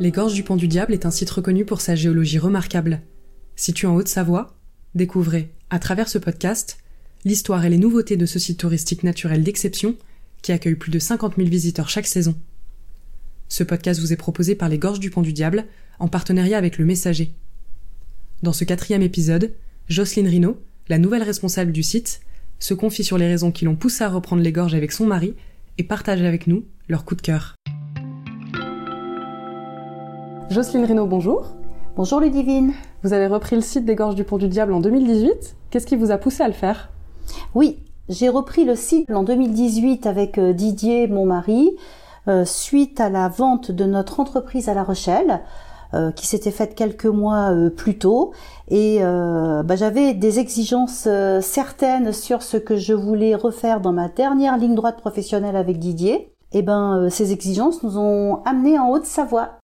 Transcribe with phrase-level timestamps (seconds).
[0.00, 3.00] Les Gorges du Pont du Diable est un site reconnu pour sa géologie remarquable.
[3.56, 4.56] Situé en Haute-Savoie,
[4.94, 6.78] découvrez, à travers ce podcast,
[7.24, 9.96] l'histoire et les nouveautés de ce site touristique naturel d'exception
[10.40, 12.36] qui accueille plus de 50 000 visiteurs chaque saison.
[13.48, 15.64] Ce podcast vous est proposé par les Gorges du Pont du Diable
[15.98, 17.32] en partenariat avec Le Messager.
[18.44, 19.52] Dans ce quatrième épisode,
[19.88, 22.20] Jocelyne Rino, la nouvelle responsable du site,
[22.60, 25.34] se confie sur les raisons qui l'ont poussée à reprendre les gorges avec son mari
[25.76, 27.57] et partage avec nous leur coup de cœur.
[30.50, 31.44] Jocelyne Rino, bonjour.
[31.94, 32.72] Bonjour Ludivine.
[33.02, 35.56] Vous avez repris le site des Gorges du Pont du Diable en 2018.
[35.68, 36.88] Qu'est-ce qui vous a poussé à le faire?
[37.54, 41.76] Oui, j'ai repris le site en 2018 avec euh, Didier, mon mari,
[42.28, 45.40] euh, suite à la vente de notre entreprise à La Rochelle.
[45.94, 48.32] Euh, qui s'était faite quelques mois plus tôt
[48.68, 51.08] et bah, j'avais des exigences
[51.40, 56.30] certaines sur ce que je voulais refaire dans ma dernière ligne droite professionnelle avec Didier.
[56.52, 59.57] Et ben ces exigences nous ont amenés en Haute-Savoie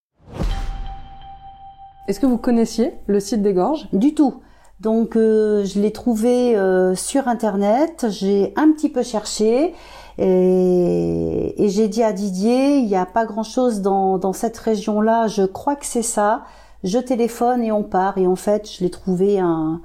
[2.07, 3.87] est-ce que vous connaissiez le site des gorges?
[3.93, 4.35] Du tout.
[4.79, 9.73] Donc euh, je l'ai trouvé euh, sur internet, j'ai un petit peu cherché.
[10.17, 15.75] Et, j'ai dit à Didier, il n'y a pas grand-chose dans, cette région-là, je crois
[15.75, 16.43] que c'est ça.
[16.83, 18.17] Je téléphone et on part.
[18.17, 19.81] Et en fait je l'ai trouvé un,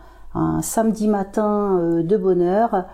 [0.63, 2.85] samedi matin euh, de bonne heure.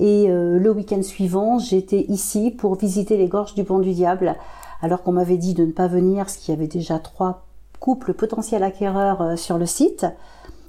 [0.00, 4.34] Et le week-end suivant j'étais ici pour visiter les gorges du Pont du Diable
[4.80, 7.44] alors qu'on m'avait dit de ne pas venir qu'il y avait déjà trois
[7.82, 10.06] couple potentiel acquéreur euh, sur le site.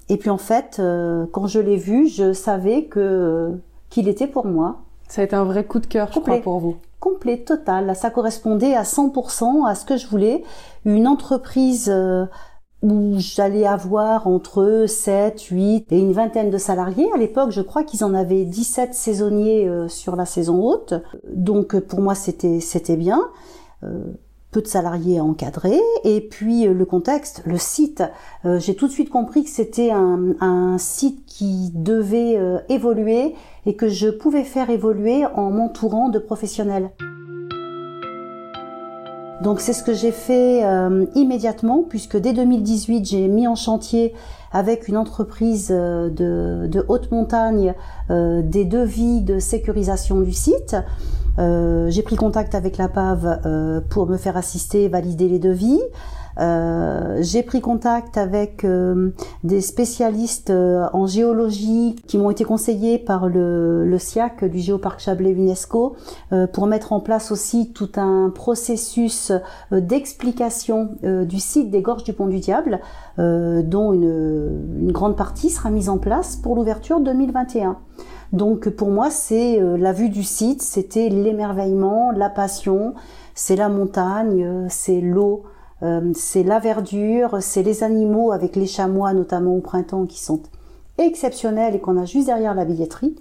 [0.09, 3.52] Et puis en fait, euh, quand je l'ai vu, je savais que
[3.89, 4.81] qu'il était pour moi.
[5.08, 6.78] Ça a été un vrai coup de cœur, je crois, pour vous.
[7.00, 7.95] Complet, total.
[7.95, 10.44] Ça correspondait à 100% à ce que je voulais.
[10.86, 12.25] Une entreprise euh,
[12.81, 17.08] où j'allais avoir entre 7, 8 et une vingtaine de salariés.
[17.14, 20.95] À l'époque, je crois qu'ils en avaient 17 saisonniers sur la saison haute.
[21.31, 23.22] Donc pour moi, c'était c'était bien
[24.54, 28.04] peu de salariés à encadrer, et puis euh, le contexte, le site.
[28.46, 33.36] Euh, j'ai tout de suite compris que c'était un, site qui devait euh, évoluer
[33.66, 36.92] et que je pouvais faire évoluer en m'entourant de professionnels.
[39.42, 40.64] Donc c'est ce que j'ai fait
[41.16, 44.14] immédiatement puisque dès 2018 j'ai mis en chantier
[44.54, 46.10] avec une entreprise de,
[46.67, 47.73] de haute montagne
[48.10, 50.77] des devis de sécurisation du site.
[51.39, 55.82] Euh, j'ai pris contact avec la PAV euh, pour me faire assister, valider les devis.
[56.39, 58.66] Euh, j'ai pris contact avec
[59.44, 65.32] des spécialistes en géologie qui m'ont été conseillés par le, le SIAC du Géoparc Chablais
[65.32, 65.95] UNESCO
[66.54, 69.32] pour mettre en place aussi tout un processus
[69.71, 72.80] d'explication du site des gorges du Pont du Diable,
[73.20, 77.77] dont une, une grande partie sera mise en place pour l'ouverture 2021.
[78.33, 82.95] Donc pour moi, c'est euh, la vue du site, c'était l'émerveillement, la passion,
[83.36, 85.44] c'est la montagne, euh, c'est l'eau,
[85.83, 90.42] euh, c'est la verdure, c'est les animaux avec les chamois notamment au printemps qui sont
[90.98, 93.16] exceptionnels et qu'on a juste derrière la billetterie.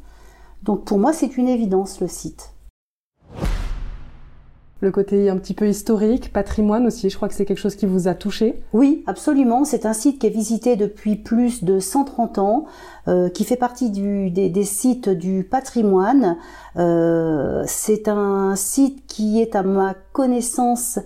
[0.62, 2.55] Donc pour moi, c'est une évidence le site
[4.82, 7.87] le côté un petit peu historique, patrimoine aussi, je crois que c'est quelque chose qui
[7.87, 8.60] vous a touché.
[8.72, 9.65] Oui, absolument.
[9.65, 12.65] C'est un site qui est visité depuis plus de 130 ans,
[13.06, 16.37] euh, qui fait partie des, sites du patrimoine.
[16.76, 20.99] Euh, c'est un site qui est à ma connaissance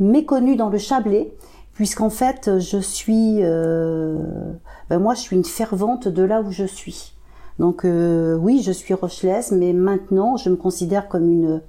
[0.00, 1.32] méconnu dans le Chablais,
[1.72, 4.18] puisqu'en fait, je suis, euh,
[4.88, 7.12] ben moi, je suis une fervente de là où je suis.
[7.60, 11.60] Donc euh, oui, je suis rochelaise, mais maintenant je me considère comme une,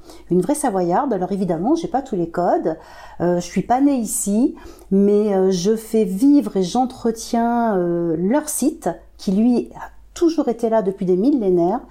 [0.41, 1.12] vraie savoyarde.
[1.12, 2.78] Alors évidemment, j'ai pas tous les codes,
[3.19, 4.56] euh, je suis pas née ici,
[4.90, 10.69] mais euh, je fais vivre et j'entretiens euh, leur site, qui lui a toujours été
[10.69, 11.81] là depuis des millénaires.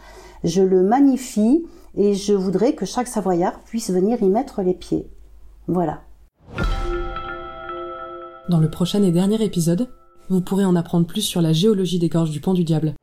[0.44, 5.10] Je le magnifie et je voudrais que chaque savoyard puisse venir y mettre les pieds.
[5.68, 6.00] Voilà.
[8.48, 9.88] Dans le prochain et dernier épisode,
[10.30, 12.94] vous pourrez en apprendre plus sur la géologie des gorges du Pont du Diable.